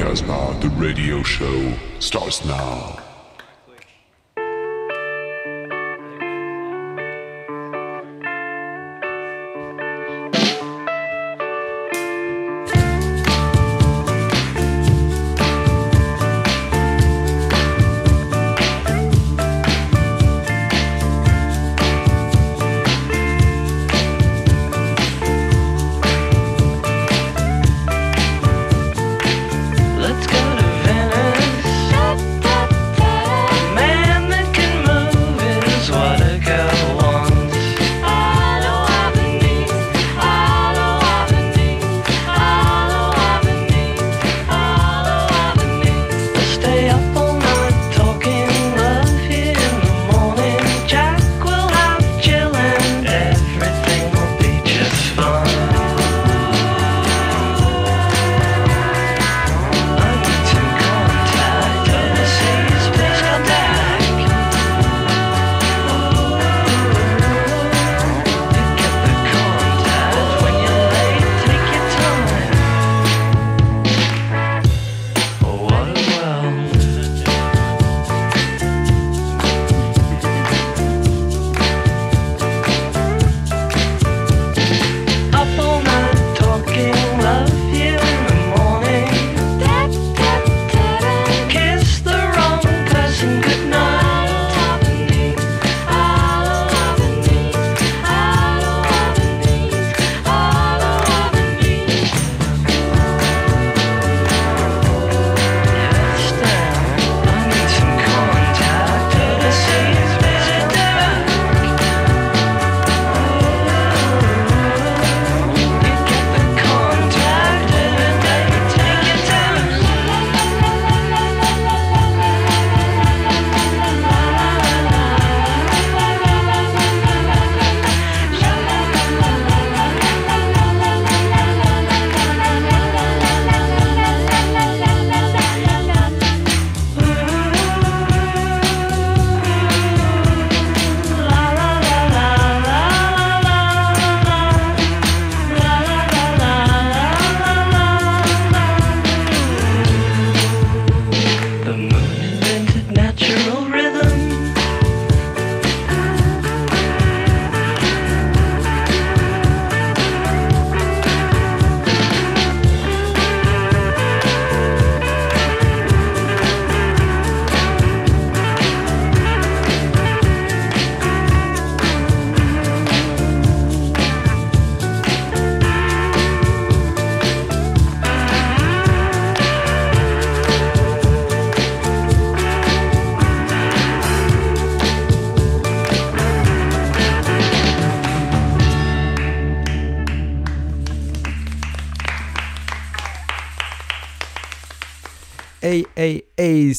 [0.00, 3.09] Casbah, the radio show, starts now.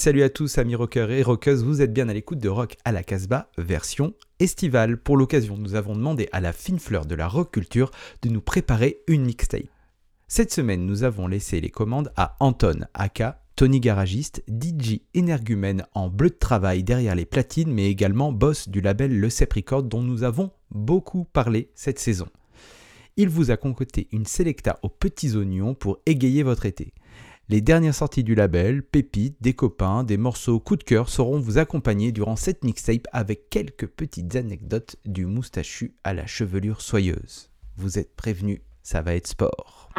[0.01, 2.91] Salut à tous amis rockers et rockeuses, vous êtes bien à l'écoute de Rock à
[2.91, 4.97] la Casbah, version estivale.
[4.97, 7.91] Pour l'occasion, nous avons demandé à la fine fleur de la rock culture
[8.23, 9.67] de nous préparer une mixtape.
[10.27, 16.09] Cette semaine, nous avons laissé les commandes à Anton, aka Tony Garagiste, DJ énergumène en
[16.09, 20.01] bleu de travail derrière les platines, mais également boss du label Le Cep Record dont
[20.01, 22.27] nous avons beaucoup parlé cette saison.
[23.17, 26.91] Il vous a concocté une selecta aux petits oignons pour égayer votre été.
[27.51, 31.57] Les dernières sorties du label, pépites, des copains, des morceaux coup de cœur sauront vous
[31.57, 37.51] accompagner durant cette mixtape avec quelques petites anecdotes du moustachu à la chevelure soyeuse.
[37.75, 39.89] Vous êtes prévenus, ça va être sport.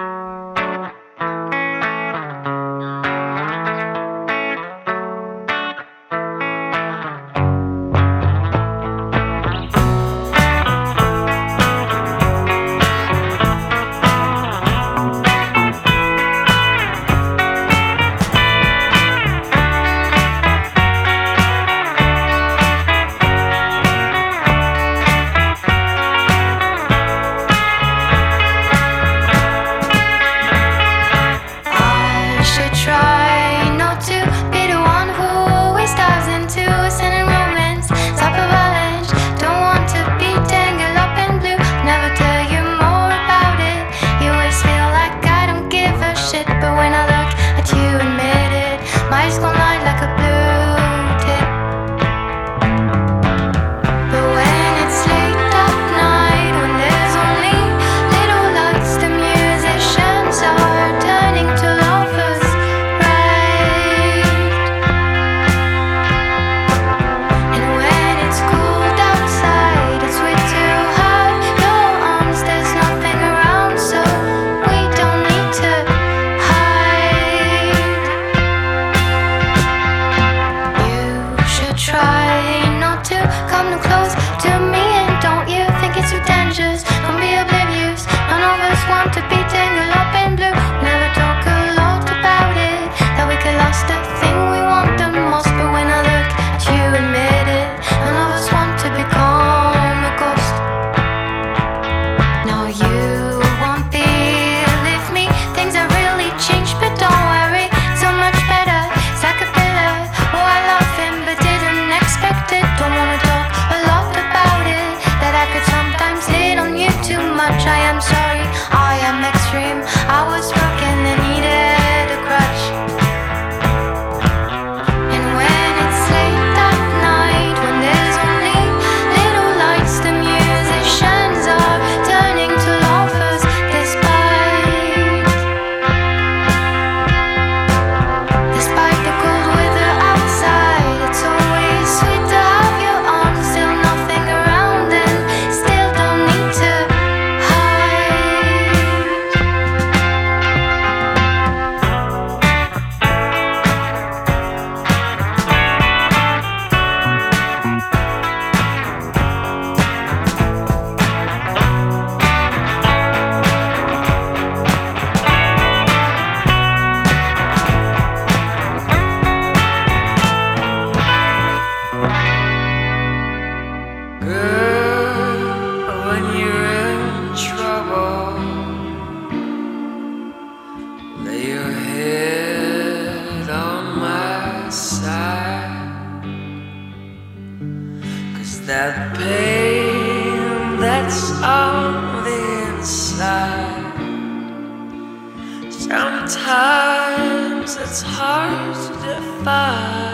[198.22, 200.11] Hard to define.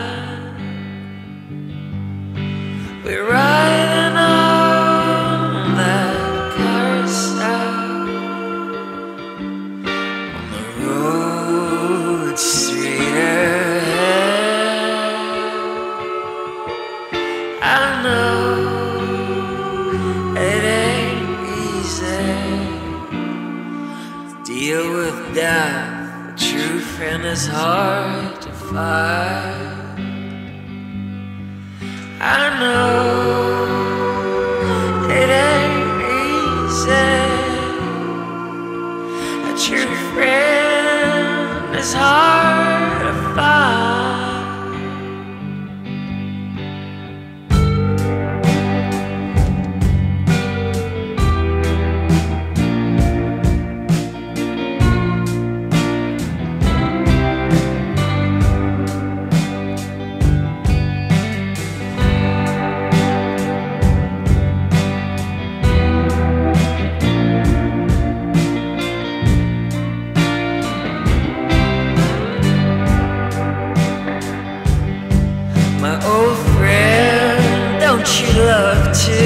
[78.37, 79.19] Love to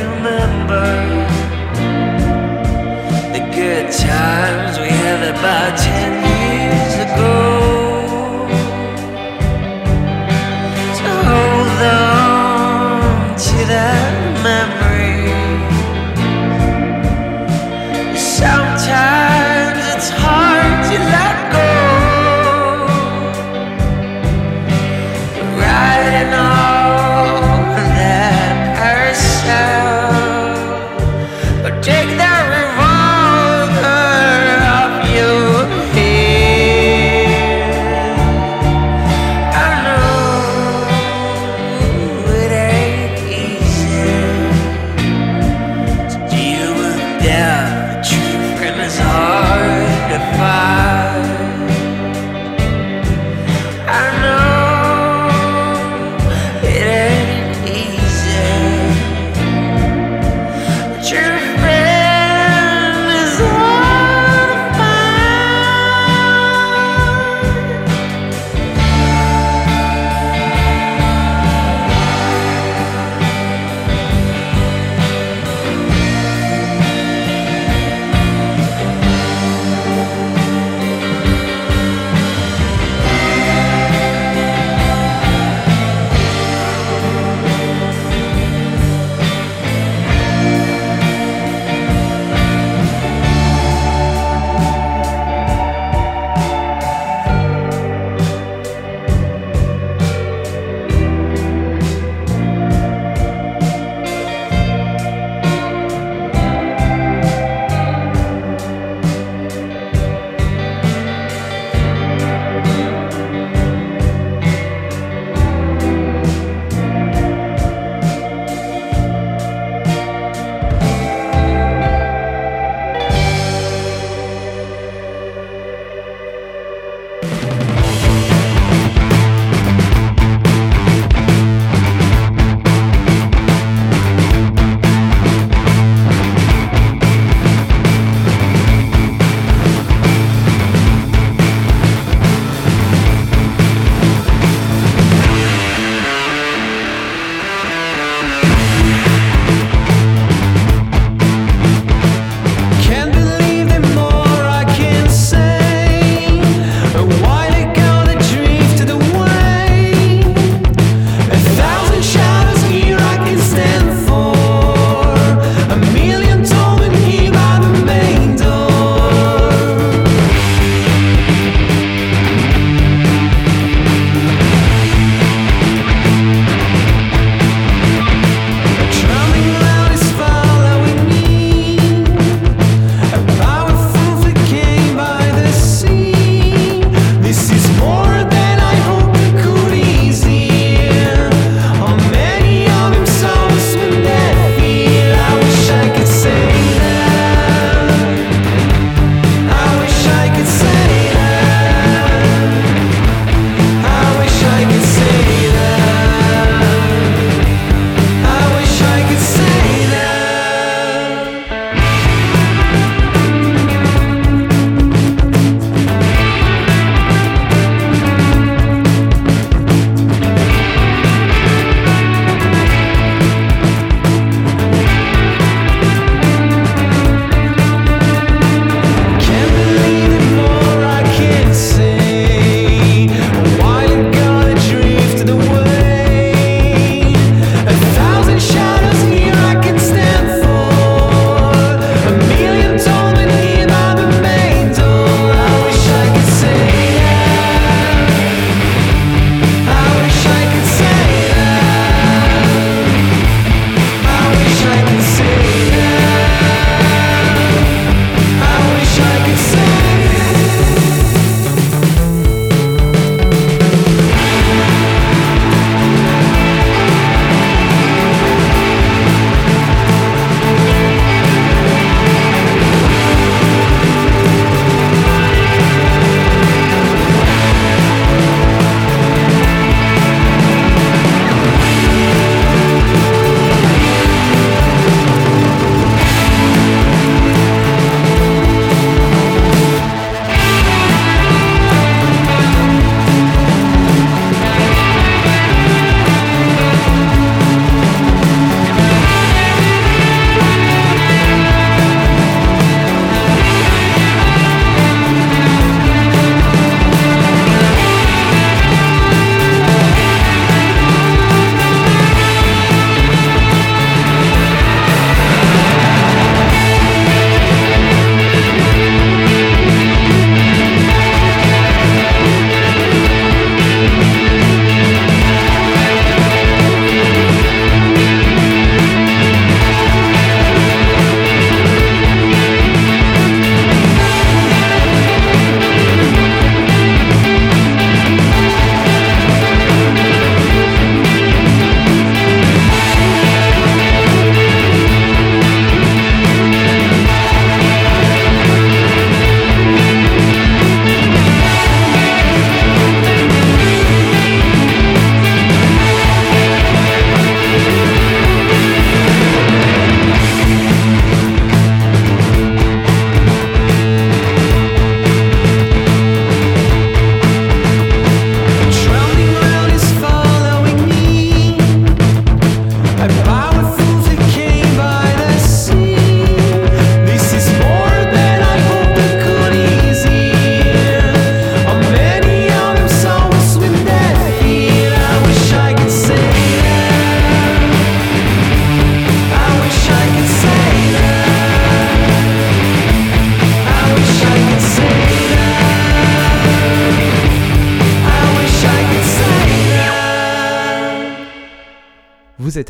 [0.00, 0.86] remember
[3.32, 4.65] the good times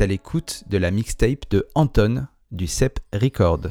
[0.01, 3.61] à l'écoute de la mixtape de Anton du CEP Record.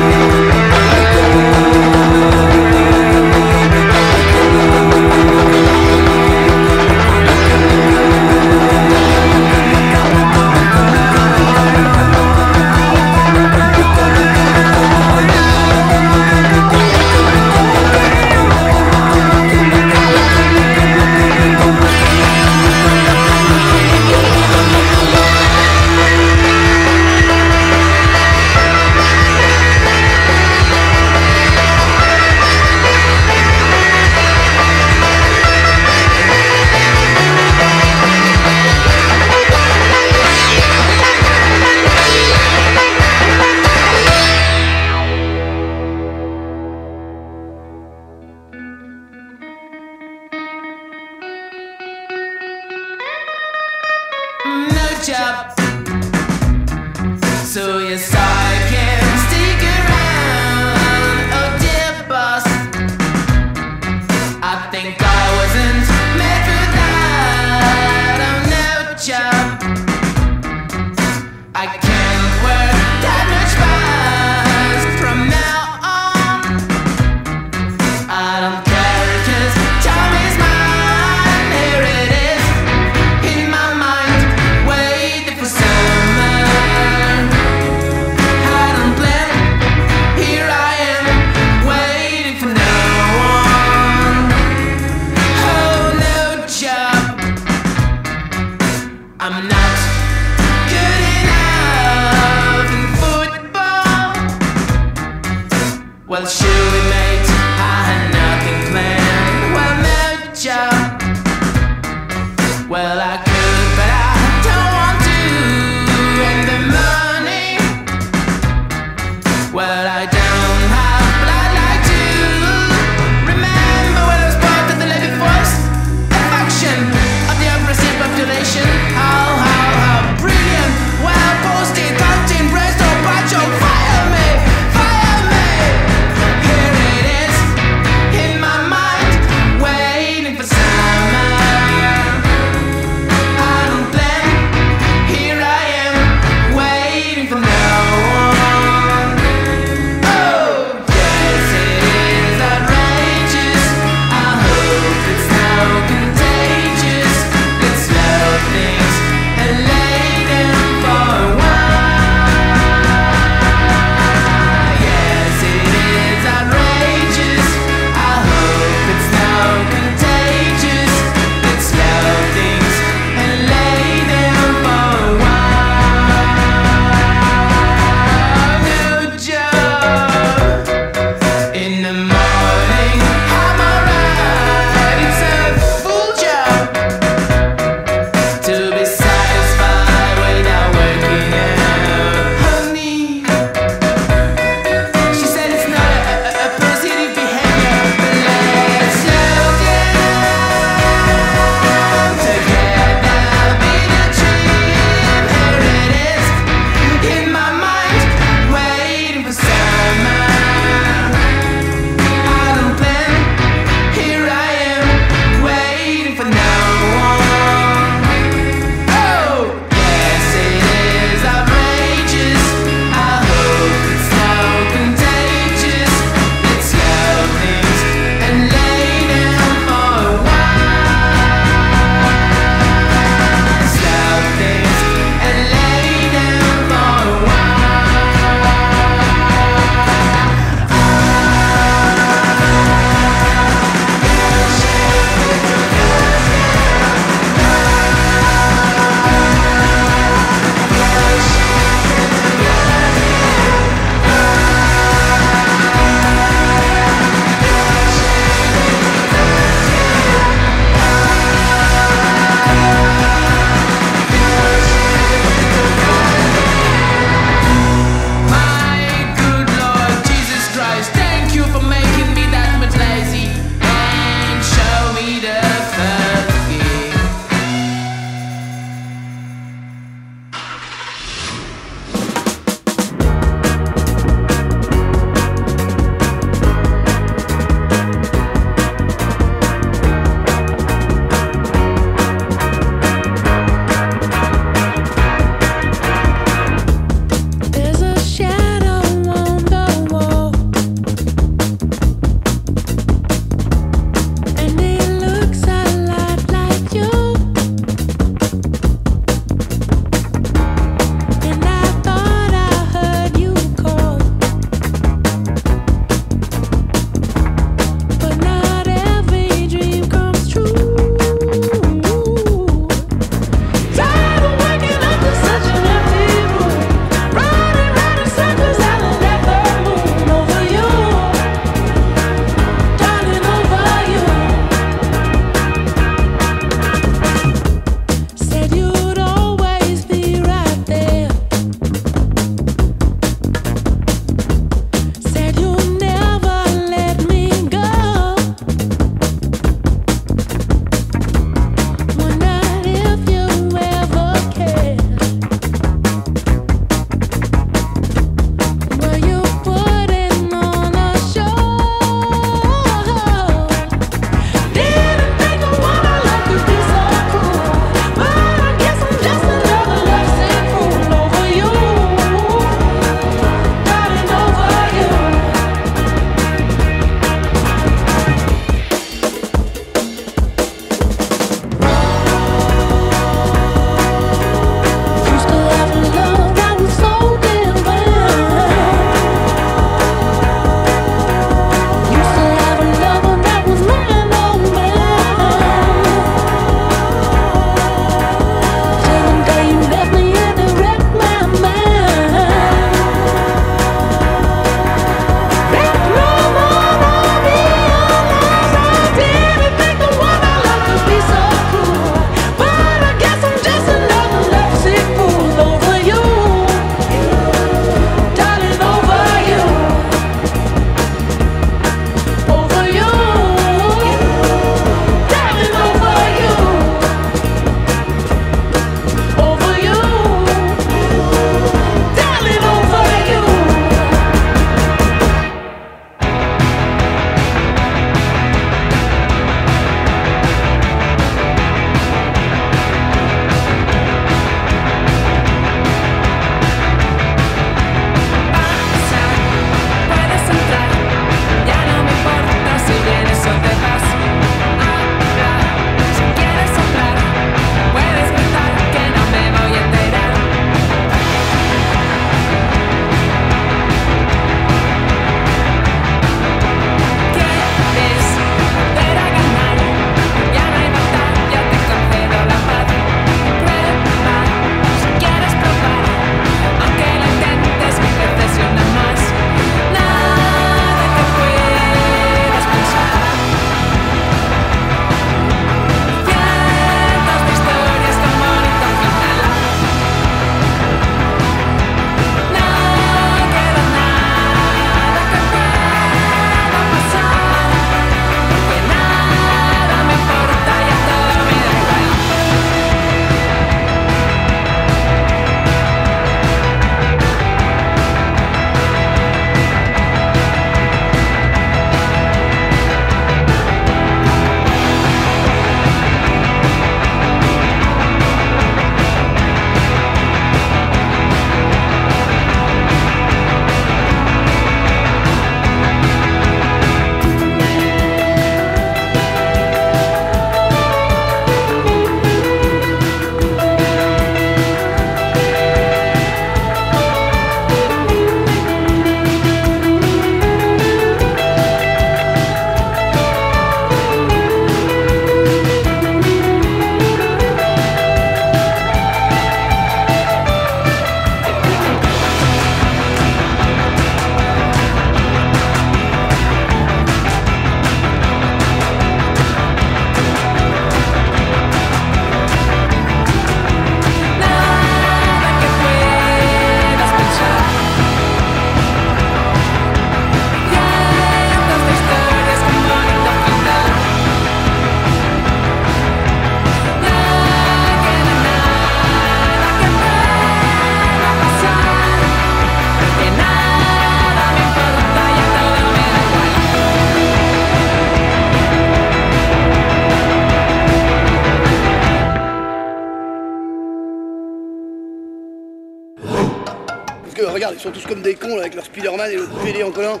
[597.26, 600.00] Regarde, ils sont tous comme des cons avec leur Spider-Man et le PD en collant.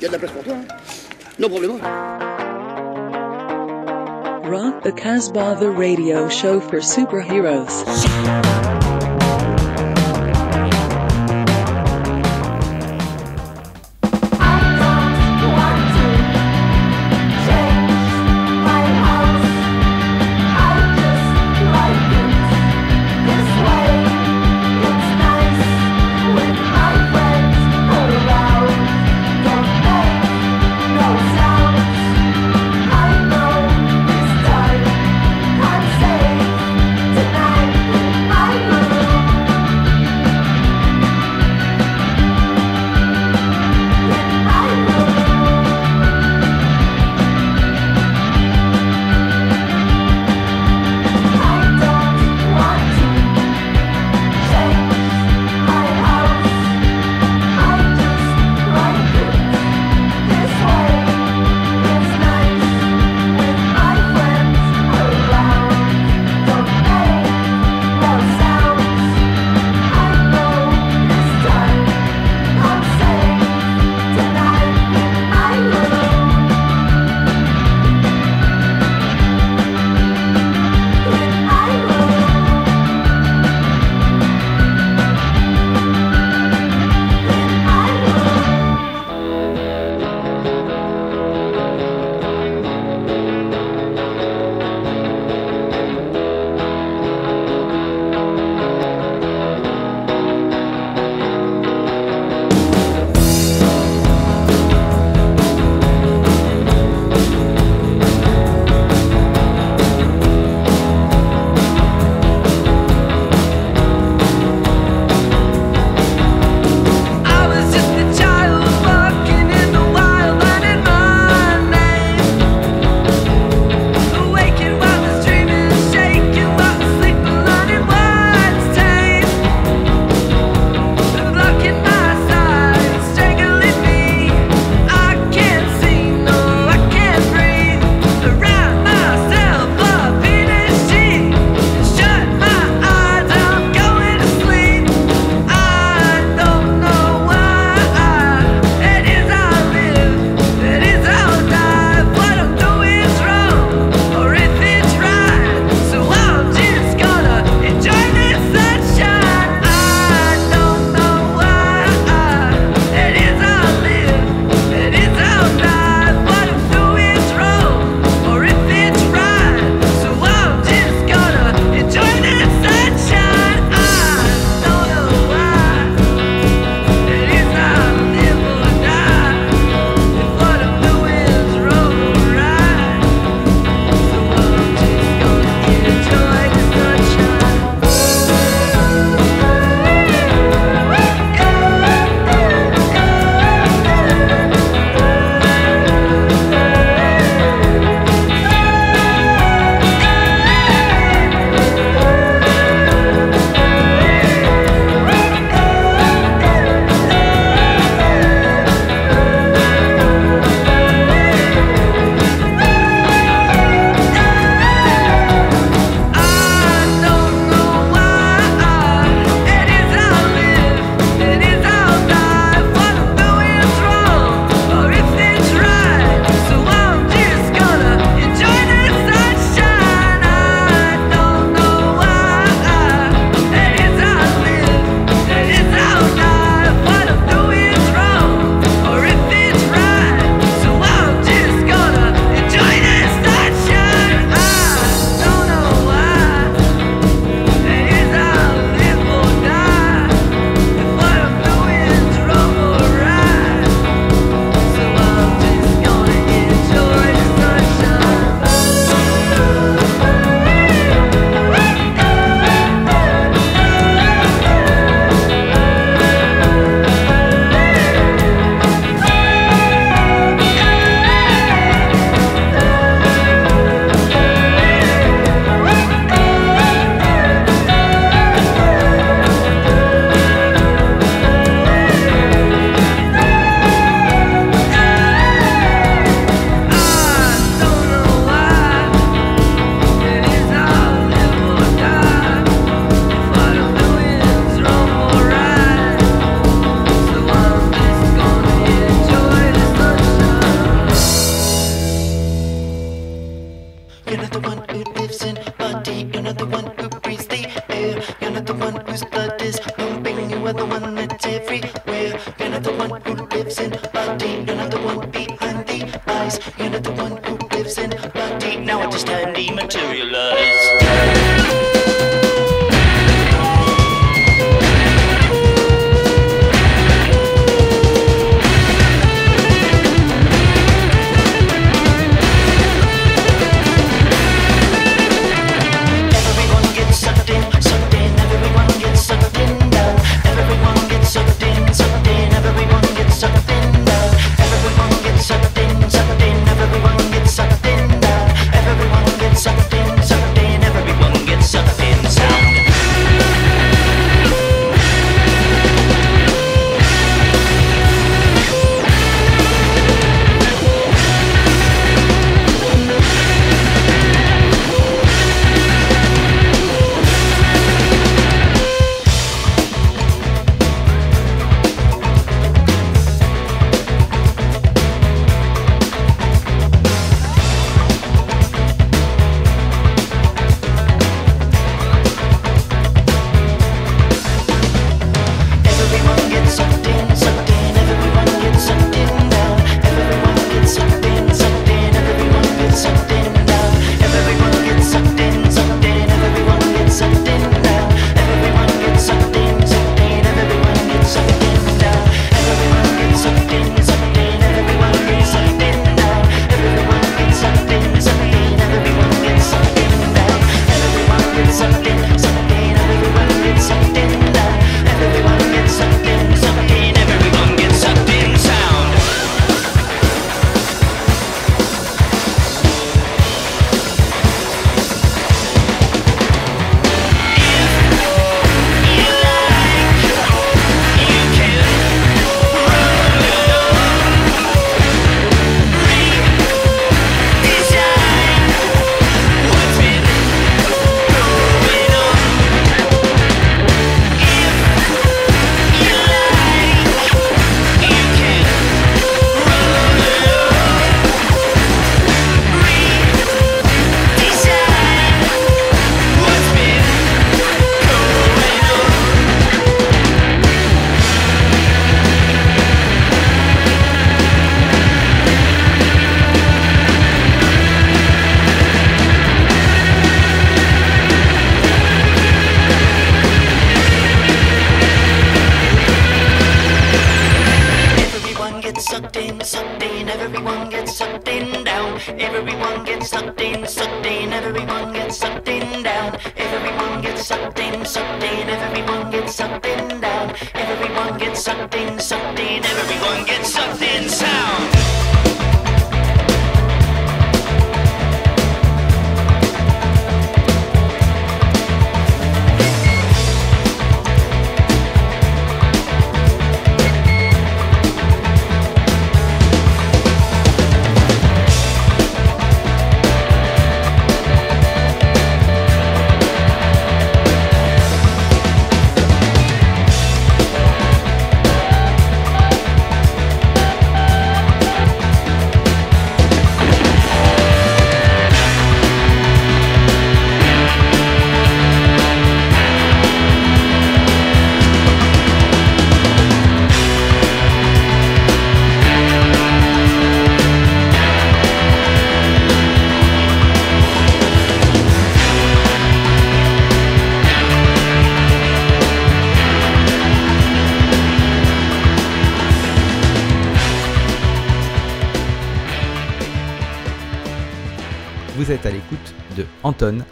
[0.00, 0.54] Il y a de la place pour toi.
[0.54, 0.74] Hein.
[1.38, 1.78] Non problème.
[4.50, 7.84] Rock the Casbah, the radio show for superheroes.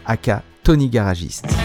[0.05, 1.60] Aka Tony Garagiste.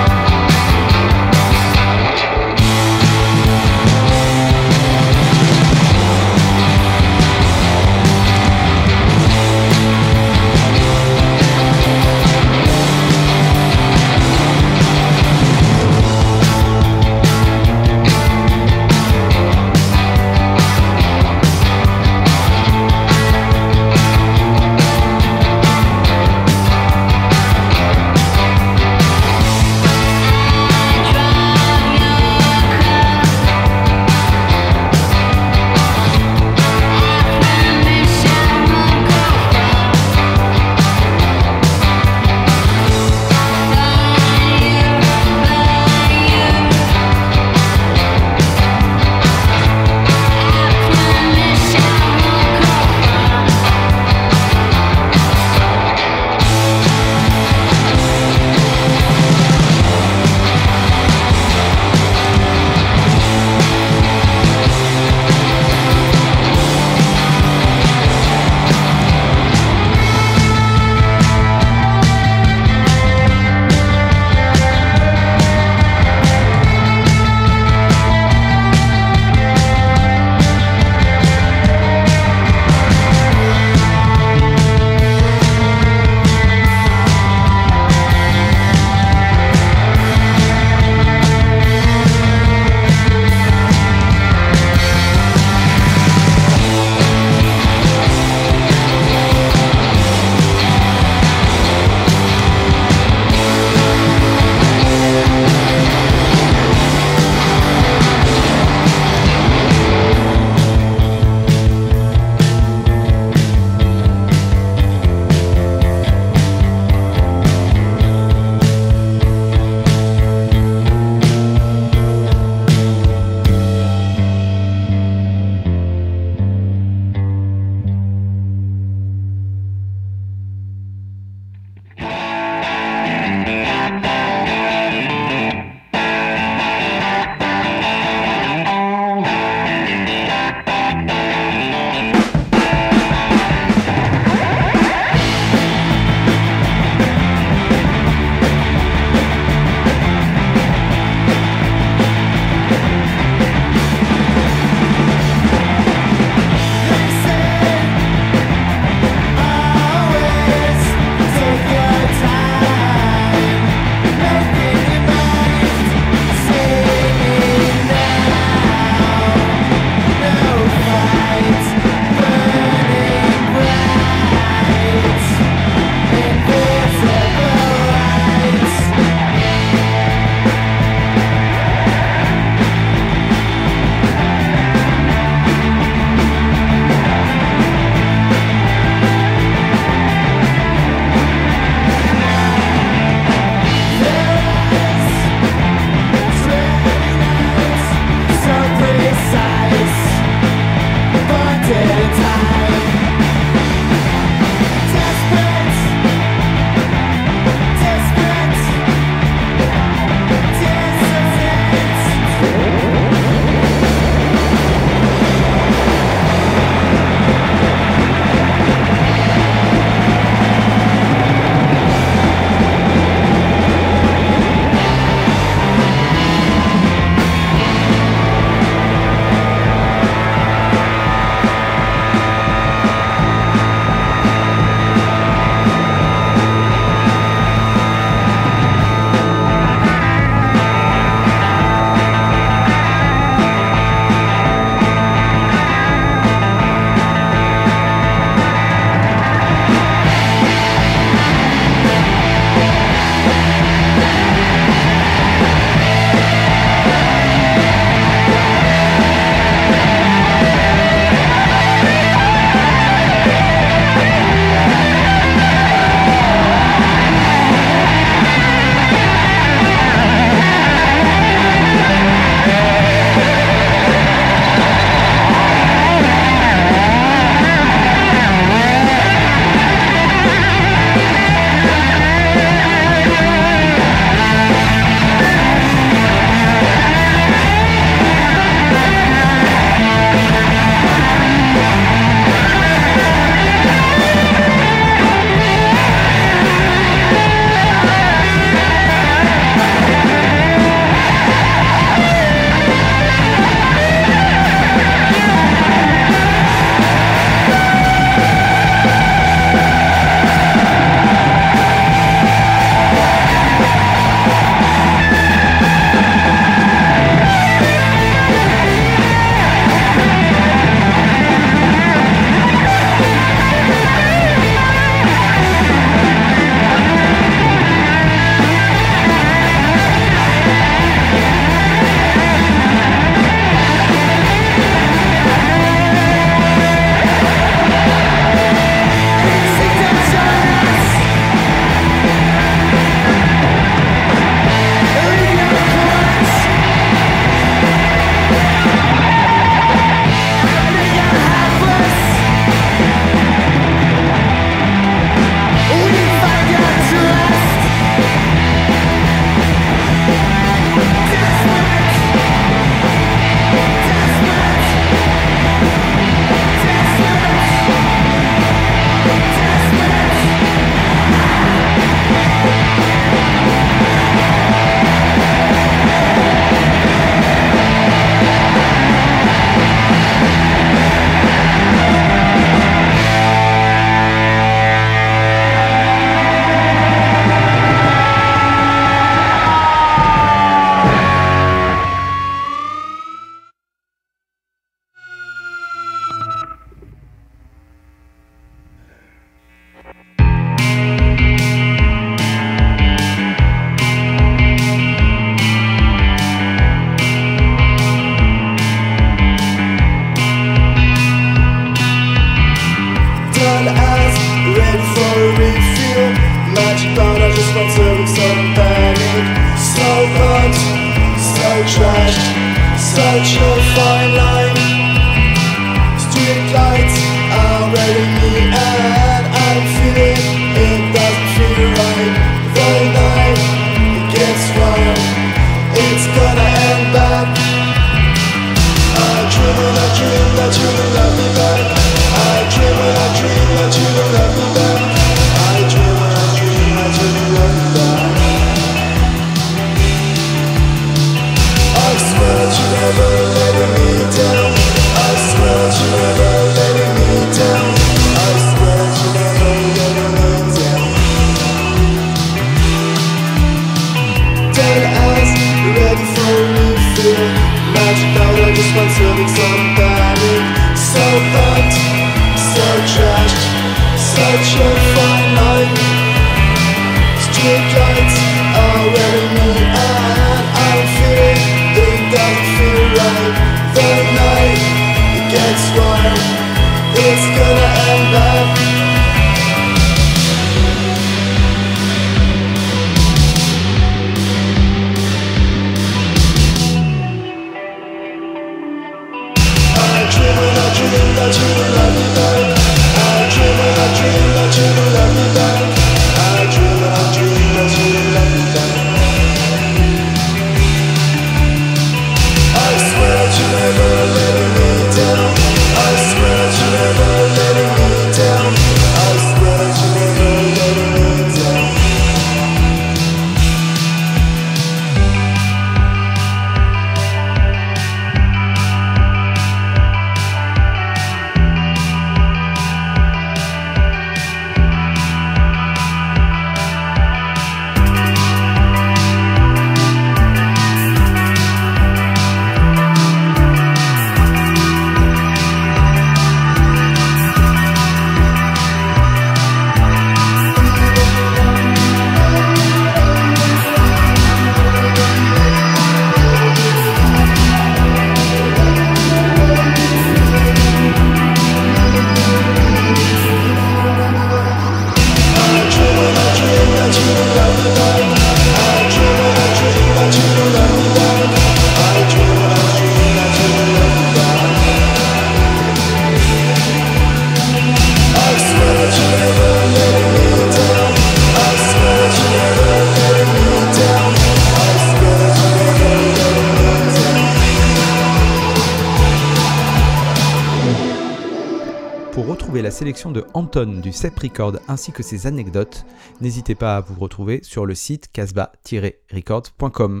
[592.82, 595.84] sélection de Anton du CEP Record ainsi que ses anecdotes.
[596.20, 600.00] N'hésitez pas à vous retrouver sur le site casbah-records.com.